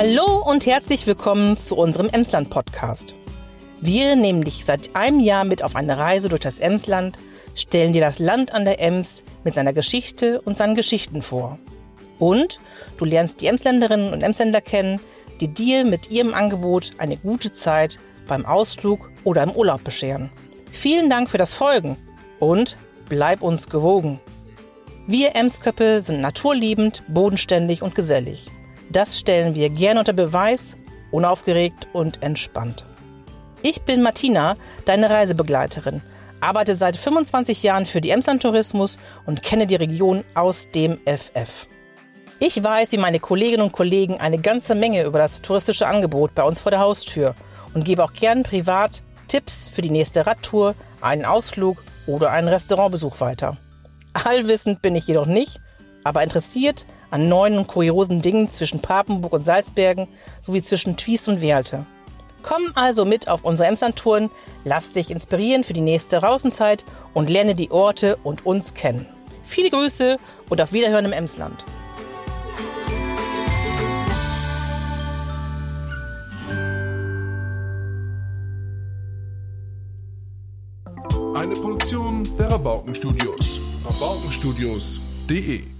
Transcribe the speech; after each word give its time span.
Hallo 0.00 0.44
und 0.46 0.64
herzlich 0.64 1.08
willkommen 1.08 1.56
zu 1.56 1.74
unserem 1.76 2.08
Emsland 2.08 2.50
Podcast. 2.50 3.16
Wir 3.80 4.14
nehmen 4.14 4.44
dich 4.44 4.64
seit 4.64 4.94
einem 4.94 5.18
Jahr 5.18 5.44
mit 5.44 5.64
auf 5.64 5.74
eine 5.74 5.98
Reise 5.98 6.28
durch 6.28 6.42
das 6.42 6.60
Emsland, 6.60 7.18
stellen 7.56 7.92
dir 7.92 8.00
das 8.00 8.20
Land 8.20 8.54
an 8.54 8.64
der 8.64 8.80
Ems 8.80 9.24
mit 9.42 9.54
seiner 9.54 9.72
Geschichte 9.72 10.40
und 10.42 10.56
seinen 10.56 10.76
Geschichten 10.76 11.20
vor. 11.20 11.58
Und 12.20 12.60
du 12.96 13.06
lernst 13.06 13.40
die 13.40 13.48
Emsländerinnen 13.48 14.12
und 14.12 14.22
Emsländer 14.22 14.60
kennen, 14.60 15.00
die 15.40 15.48
dir 15.48 15.84
mit 15.84 16.12
ihrem 16.12 16.32
Angebot 16.32 16.92
eine 16.98 17.16
gute 17.16 17.52
Zeit 17.52 17.98
beim 18.28 18.46
Ausflug 18.46 19.10
oder 19.24 19.42
im 19.42 19.50
Urlaub 19.50 19.82
bescheren. 19.82 20.30
Vielen 20.70 21.10
Dank 21.10 21.28
für 21.28 21.38
das 21.38 21.54
Folgen 21.54 21.96
und 22.38 22.76
bleib 23.08 23.42
uns 23.42 23.68
gewogen. 23.68 24.20
Wir 25.08 25.34
Emsköppe 25.34 26.02
sind 26.02 26.20
naturliebend, 26.20 27.02
bodenständig 27.08 27.82
und 27.82 27.96
gesellig. 27.96 28.48
Das 28.90 29.18
stellen 29.18 29.54
wir 29.54 29.68
gerne 29.68 30.00
unter 30.00 30.12
Beweis, 30.12 30.76
unaufgeregt 31.10 31.88
und 31.92 32.22
entspannt. 32.22 32.84
Ich 33.62 33.82
bin 33.82 34.02
Martina, 34.02 34.56
deine 34.84 35.10
Reisebegleiterin, 35.10 36.00
arbeite 36.40 36.76
seit 36.76 36.96
25 36.96 37.62
Jahren 37.62 37.86
für 37.86 38.00
die 38.00 38.10
Emsland 38.10 38.42
Tourismus 38.42 38.98
und 39.26 39.42
kenne 39.42 39.66
die 39.66 39.74
Region 39.74 40.24
aus 40.34 40.68
dem 40.74 40.98
FF. 41.04 41.66
Ich 42.40 42.62
weiß, 42.62 42.92
wie 42.92 42.98
meine 42.98 43.18
Kolleginnen 43.18 43.64
und 43.64 43.72
Kollegen 43.72 44.20
eine 44.20 44.38
ganze 44.38 44.74
Menge 44.74 45.02
über 45.02 45.18
das 45.18 45.42
touristische 45.42 45.88
Angebot 45.88 46.34
bei 46.34 46.44
uns 46.44 46.60
vor 46.60 46.70
der 46.70 46.80
Haustür 46.80 47.34
und 47.74 47.84
gebe 47.84 48.04
auch 48.04 48.12
gern 48.12 48.44
privat 48.44 49.02
Tipps 49.26 49.68
für 49.68 49.82
die 49.82 49.90
nächste 49.90 50.24
Radtour, 50.24 50.74
einen 51.00 51.24
Ausflug 51.24 51.82
oder 52.06 52.30
einen 52.30 52.48
Restaurantbesuch 52.48 53.20
weiter. 53.20 53.56
Allwissend 54.12 54.80
bin 54.82 54.94
ich 54.94 55.06
jedoch 55.06 55.26
nicht, 55.26 55.60
aber 56.04 56.22
interessiert 56.22 56.86
an 57.10 57.28
neuen 57.28 57.58
und 57.58 57.66
kuriosen 57.66 58.22
Dingen 58.22 58.50
zwischen 58.50 58.80
Papenburg 58.80 59.32
und 59.32 59.44
Salzbergen 59.44 60.08
sowie 60.40 60.62
zwischen 60.62 60.96
Twies 60.96 61.28
und 61.28 61.40
Werlte. 61.40 61.86
Komm 62.42 62.72
also 62.74 63.04
mit 63.04 63.28
auf 63.28 63.44
unsere 63.44 63.68
Emsland-Touren, 63.68 64.30
lass 64.64 64.92
dich 64.92 65.10
inspirieren 65.10 65.64
für 65.64 65.72
die 65.72 65.80
nächste 65.80 66.18
Rausenzeit 66.18 66.84
und 67.12 67.28
lerne 67.28 67.54
die 67.54 67.70
Orte 67.70 68.16
und 68.22 68.46
uns 68.46 68.74
kennen. 68.74 69.06
Viele 69.42 69.70
Grüße 69.70 70.16
und 70.48 70.60
auf 70.60 70.72
Wiederhören 70.72 71.06
im 71.06 71.12
Emsland. 71.12 71.64
Eine 81.34 81.54
Produktion 81.54 82.28
der 82.36 82.50
Rabaukenstudios. 82.50 83.60
Rabaukenstudios.de 83.86 85.77